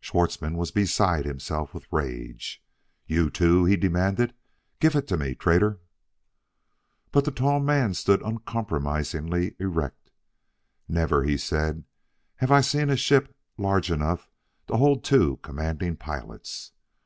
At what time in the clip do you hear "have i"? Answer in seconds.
12.36-12.62